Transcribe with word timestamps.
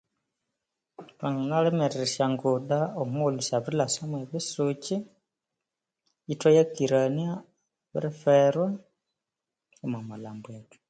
Thwanganalimirira 1.17 2.01
esyanguda 2.07 2.79
omughulhu 3.01 3.41
syabirilhasa 3.47 4.01
mwe 4.09 4.19
bisukyi 4.31 4.95
ithwayakirania 6.31 7.33
ababirifwerwa 7.43 8.67
omwa 9.83 10.01
malhambwethu 10.09 10.77